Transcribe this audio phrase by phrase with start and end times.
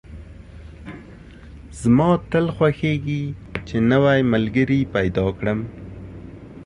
[1.81, 3.23] زما تل خوښېږي
[3.67, 5.59] چې نوی ملګري پیدا کدم